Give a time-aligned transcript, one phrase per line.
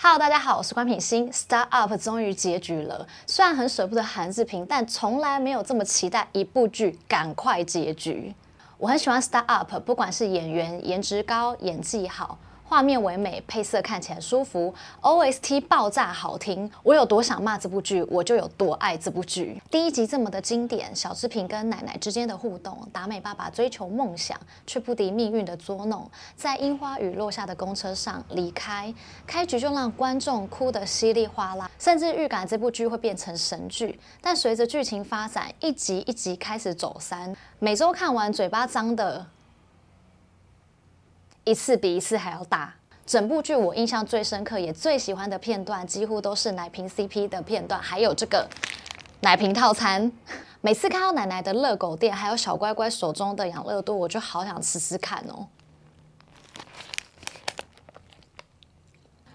[0.00, 1.28] Hello，大家好，我是关品欣。
[1.32, 8.32] Start Up 终于结局了，虽然很舍不得韩志平，但从来没有这么期待一部剧赶快结局。
[8.76, 12.38] 我很喜欢 Start Up，不管是演员颜值高、演技好。
[12.68, 16.70] 画面唯美，配色看起来舒服，OST 爆炸好听。
[16.82, 19.58] 我有多想骂这部剧，我就有多爱这部剧。
[19.70, 28.92] 第一集这么的经典，小志平跟奶奶之间的互动，达美爸爸追求梦想却不敌命运的捉弄，在樱花雨落下的公车上离开，
[29.26, 33.98] 开局就让观众哭得稀里哗啦，甚至预感这部剧会变成神剧。
[34.20, 39.24] 但随着剧情发展，一集一集开始走山，每周看完嘴巴张的。
[41.48, 42.74] 一次比一次还要大。
[43.06, 48.46] 整部剧我印象最深刻也最喜欢的片段，几乎都是奶瓶 CP 的片段，还有这个
[49.22, 50.12] 奶瓶套餐。
[50.60, 55.46] 每次看到奶奶的乐狗店，还有小乖乖手中的养乐多，我就好想吃吃看哦。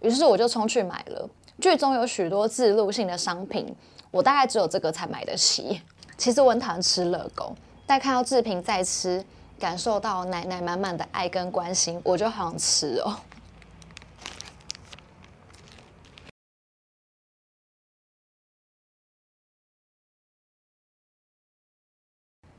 [0.00, 1.28] 于是我就冲去买了。
[1.60, 3.76] 剧中有许多自录性的商品，
[4.10, 5.82] 我大概只有这个才买得起。
[6.16, 7.54] 其实我很讨厌吃乐狗，
[7.84, 9.22] 但看到志平在吃。
[9.58, 13.16] 感受到奶奶满满的爱跟关心，我就好想吃哦。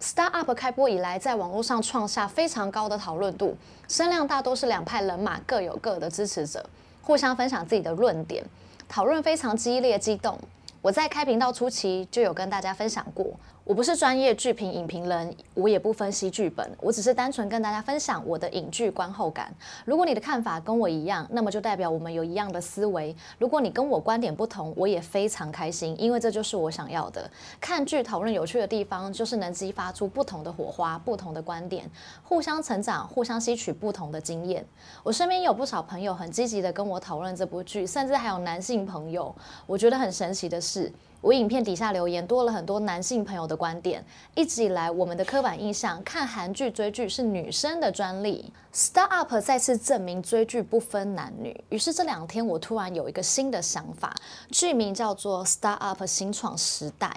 [0.01, 3.55] Start Up 开播以来，在网络上创下非常高的讨论度，
[3.87, 6.67] 声量大多是两派人马各有各的支持者，
[7.01, 8.43] 互相分享自己的论点，
[8.87, 10.37] 讨论非常激烈激动。
[10.81, 13.27] 我在开频道初期就有跟大家分享过。
[13.69, 19.53] 我不是专业剧评影评人，我也不分析剧本，我只是单纯跟大家分享我的影剧观后感。
[19.85, 23.15] 如果你的看法跟我一样，那么就代表我们有一样的思维。
[23.37, 27.29] 如果你跟我观点不同，我也非常开心，因为这就是我想要的。
[27.61, 31.87] 看剧讨论有趣的地方，就是能激发出不同的火花、不同的观点，
[32.23, 34.65] 互相成长，互相吸取不同的经验。
[35.03, 39.31] 我身边有不少朋友很积极的跟我讨论这部剧，甚至还有男性朋友。
[39.67, 40.91] 我觉得很神奇的是，
[41.21, 44.03] 我影片底下留言多了很多男性朋友的观点。
[44.35, 48.51] 一直以来，我们的刻板印象，看韩剧追剧是女生的专利。
[48.73, 51.61] Start Up 再次证明追剧不分男女。
[51.69, 54.15] 于是这两天，我突然有一个新的想法，
[54.49, 57.07] 剧名叫做《Start Up 新创时代》，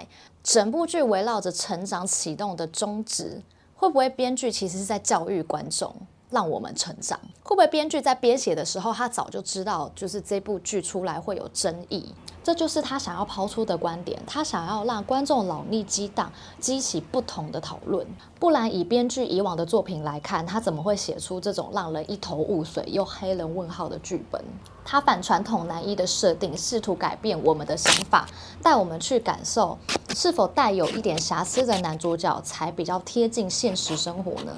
[0.43, 3.41] 整部剧围绕着成长启动的宗旨。
[3.75, 5.93] 会不会编剧其实是在教育观众？
[6.33, 12.03] 让我们成长，会不会编剧在编写的时候，他早就知道，就是这部剧出来会有争议，
[12.43, 14.19] 这就是他想要抛出的观点。
[14.25, 18.05] 他想要让观众脑力激荡，激起不同的讨论。
[18.39, 24.43] 不然，以编剧以往的作品来看，他怎么会写出这种让人一头雾水又黑人问号的剧本？
[24.83, 28.27] 他反传统男一的设定，试图改变我们的想法，
[28.63, 29.77] 带我们去感受
[30.15, 34.55] 是否带有一点瑕疵的男主角才比较贴近现实生活呢？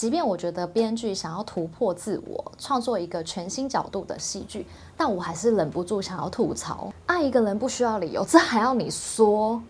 [0.00, 4.66] 即便我觉得编剧想要突破自我，创作一个全新角度的戏剧，
[4.96, 9.62] 但我还是忍不住想要吐槽：爱一个人不需要理由， 这还要你说？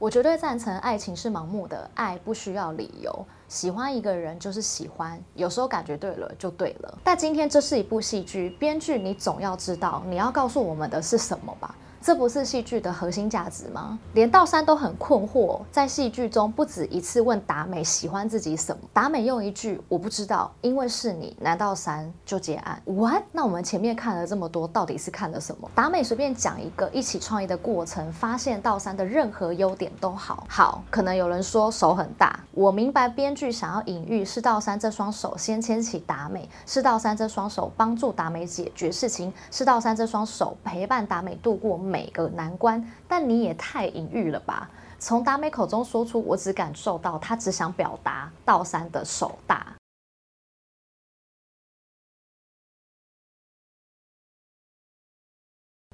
[0.00, 3.24] 我绝对赞成爱情是盲目的，爱不需要理由。
[3.46, 6.98] 喜欢一个人就是喜欢，有时候感觉对了就对了。
[7.04, 11.72] 但今天这是一部戏剧，编剧你总要知道你要告诉我们的是什么吧？
[12.00, 13.98] 这不是戏剧的核心价值吗？
[14.14, 23.24] 连道山都很困惑，在戏剧中不止一次问达美喜欢自己什么，达美用一句“我不知道，因为是你”，难道山就结案？What？
[23.32, 25.68] 那我们前面看了这么多，到底是看了什么？
[25.74, 30.46] 达美随便讲一个一起创业的过程，发现道山的任何优点都好。
[30.48, 41.87] 好，可能有人说手很大，我明白编剧想要隐喻是道山这双手先牵起达美，是道山这双手帮助达美解决事情，是道山这双手陪伴达美度过。
[41.88, 44.70] 每个难关，但你也太隐喻了吧？
[45.00, 49.74] 从达美口中说出，我只感受到他只想表达道山的手大。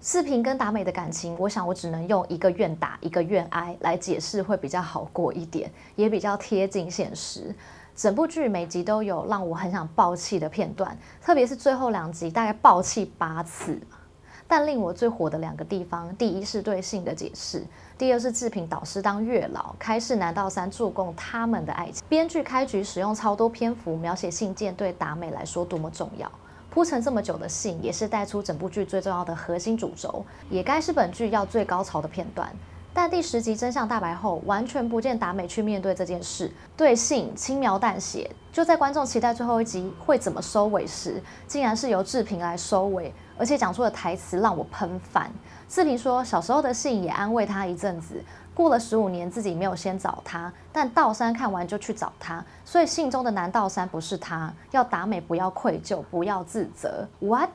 [0.02, 7.54] 志平跟达美的感情，我想我只能用一个愿打一个愿挨来解释，会比较好过一点，也比较贴近现实。
[7.96, 13.80] 整部剧每集都有让我很想爆气的片段，特别是最后两集，大概爆气八次。
[14.46, 17.64] 但令我最火的两个地方，第一是对性的解释，
[17.96, 22.04] 第二是制品导师当月老，开示南道三助攻他们的爱情。
[22.08, 26.30] 编剧开局使用超多篇幅描写信件对达美来说多么重要，
[26.70, 32.50] 铺成这么久的信，也是带出整部剧最重要的核心主轴，也该是本剧要最高潮的片段。
[32.96, 38.30] 但第十集真相大白后，完全不见达美去面对这件事，对性轻描淡写。
[38.52, 45.28] 就在观众期待最后一集会怎么收尾时，竟然是由志平来收尾，而且讲出的台词让我喷饭。
[45.68, 48.22] 志平说，小时候的信也安慰他一阵子，
[48.54, 54.54] 过了十五年自己没有先找他，但道山看完就去找他，所以信中的南道山不是他。
[54.70, 57.08] 要达美不要愧疚，不要自责。
[57.18, 57.50] What？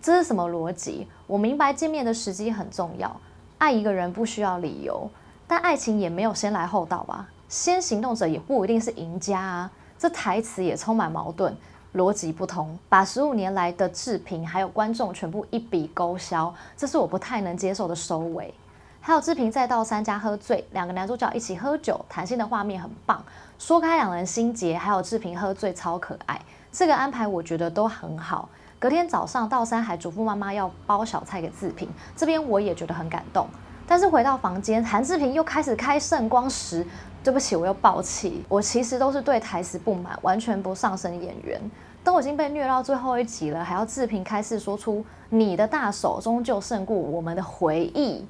[0.00, 1.08] 这是什么逻辑？
[1.26, 3.20] 我明白见面的时机很重要，
[3.58, 5.10] 爱一个人不需要理由，
[5.46, 7.28] 但爱情也没有先来后到吧？
[7.48, 9.70] 先行动者也不一定是赢家啊。
[9.98, 11.52] 这台词也充满矛盾，
[11.94, 18.54] 逻辑不通，把十五年来的制评还有观众全部一笔勾销，这是我不太能接受的收尾。
[19.00, 23.24] 还有志平再到三家喝醉，两个男主角一起喝酒，谈心的画面很棒，
[23.58, 26.40] 说开两人心结，还有志平喝醉超可爱，
[26.70, 28.48] 这个安排我觉得都很好。
[28.80, 33.48] 隔天早上，道山还嘱咐妈妈要包小菜给志平，这边我也觉得很感动。
[33.86, 36.86] 但是回到房间，韩志平又开始开圣光时。
[37.24, 38.44] 对不起，我又爆气。
[38.48, 41.60] 我其实都是对台词不满，完全不上升演员。
[42.04, 48.24] 都已经被虐到最后一集了，还要志平开始说出你的大手终究胜过我们的回忆。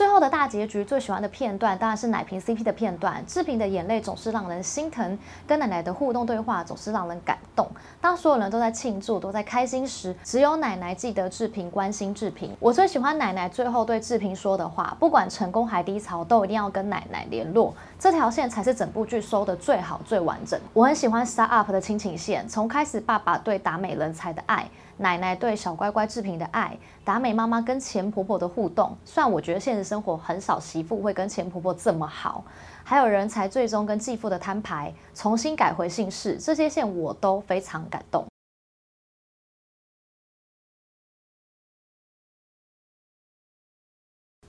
[0.00, 3.22] 最后的大结局，最喜欢的片段当然是奶瓶 CP 的片段。
[3.26, 7.68] 志平的眼泪总是让人心疼，跟奶奶的互动对话总是让人感动。
[8.00, 12.56] 当所有人都在庆祝、都在开心时，只有奶奶记得志平、关心志平。
[12.58, 17.74] 我最喜欢奶奶最后对志平说的话：不管成功还低潮，都一定要跟奶奶联络。
[17.98, 20.58] 这条线才是整部剧收的最好、最完整。
[20.72, 24.66] 我很喜欢 Star Up 的亲情线，从开始爸爸对达美人才的爱。
[25.00, 32.44] 奶奶对小乖乖制评的爱，达美妈妈跟前婆婆的互动，虽然我觉得现实生活很少媳妇会跟前婆婆这么好，
[32.84, 38.26] 还有人才最终跟继父的摊牌，重新改回姓氏，这些线我都非常感动。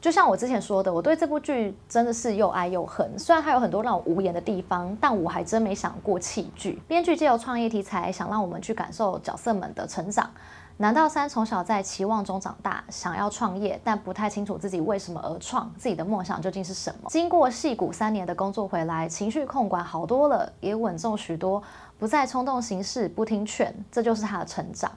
[0.02, 3.08] 就像我之前说的，我对这部剧真的是又爱又恨。
[3.20, 6.82] 虽然它有很多让我无言的地方，但我还真没想过弃剧。
[6.88, 10.28] 编剧借由创业题材，想让我们去感受角色们的成长。
[10.78, 17.08] 南道三从小在期望中长大，想要创业，但不太清楚自己为什么而创，自己的梦想究竟是什么。
[17.08, 21.62] 经过矽谷三年的工作回来，情绪控管好多了，也稳重许多，
[22.00, 24.92] 不再冲动行事，不听劝，这就是他的成长。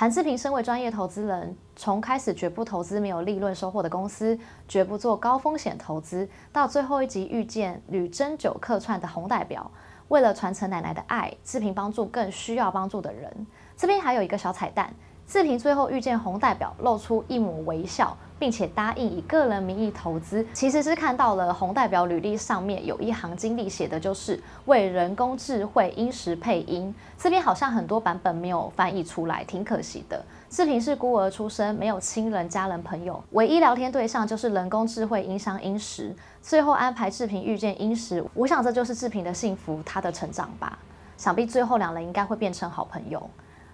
[0.00, 9.68] 韩志平身为专业投资人，从开始绝不投资没有利润收获的公司，绝不做高风险投资，到最后一集遇见吕珍九客串的洪代表，
[10.06, 13.44] 为了传承奶奶的爱，志平帮助更需要帮助的人。
[13.76, 14.94] 这边还有一个小彩蛋。
[15.28, 26.94] 志平最后遇见洪代表，露出一抹微笑，并且答应以个人名义投资，其实是看到了洪代表履历上面有一行经历写的就是为人工智慧音时配音。
[27.18, 30.24] 这边好像很多版本没有翻译出来，挺可惜的。
[30.48, 36.16] 志平是孤儿出身，没有亲人、家人、朋友，唯一聊天对象就是人工智慧音箱音时。
[36.40, 40.78] 最后安排志平遇见音时，我想这就是志平的幸福，他的成长吧。
[41.18, 43.28] 想必最后两人应该会变成好朋友。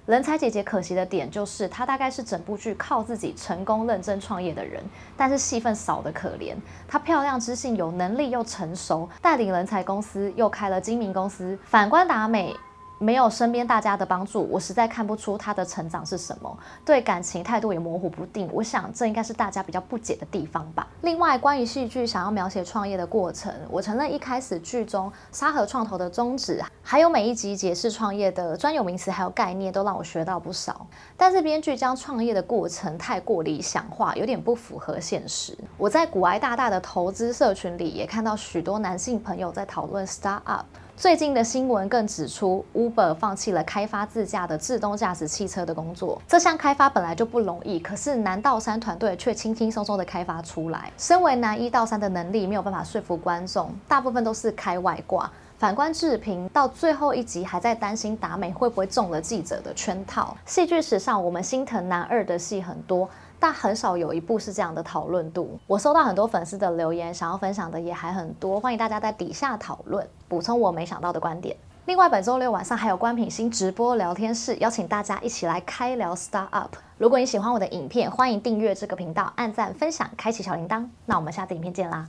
[0.06, 4.84] 人才姐姐可惜的点就是，她大概是整部剧靠自己成功认真创业的人，
[5.16, 6.54] 但是戏份少得可怜。
[6.86, 11.58] 她漂亮、知性、有能力又成熟，带领人才公司又开了精明公司。
[11.64, 12.54] 反观达美。
[12.98, 16.58] 没有身边大家的帮助，我实在看不出他的成长是什么。
[16.84, 20.86] 对感情态度也模糊不定，我想这应该是大家比较不解的地方吧。
[21.02, 30.86] 另外，关于戏剧想要描写创业的过程，我承认一开始剧中沙河创投的宗旨，还有每一集解释创业的专有名词还有概念，都让我学到不少。
[31.16, 35.56] 但是编剧将创业的过程太过理想化，有点不符合现实。
[35.76, 40.64] 我在股癌大大的投资社群里也看到许多男性朋友在讨论 start up。
[40.96, 46.22] 最近的新闻更指出，Uber 放弃了开发自驾的自动驾驶汽车的工作。
[46.26, 50.92] 这项开发本来就不容易，可是南道三团队却轻轻松松的开发出来。
[50.96, 55.28] 身为南一道三的能力没有办法说服观众，大部分都是开外挂。
[55.58, 60.36] 反观志平，到最后一集还在担心达美会不会中了记者的圈套。
[60.46, 63.08] 戏剧史上，我们心疼男二的戏很多。
[63.38, 65.58] 但很少有一部是这样的讨论度。
[65.66, 71.56] 我收到很多粉丝的留言，想要分享的也还很多，欢迎大家在底下讨论，补充我没想到的观点。
[71.86, 76.74] 另外，本周六晚上还有官品新直播聊天室，邀请大家一起来开聊 Star Up。
[76.96, 80.88] 如果你喜欢我的影片，欢迎订阅这个频道，按赞、分享、开启小铃铛。
[81.04, 82.08] 那我们下次影片见啦！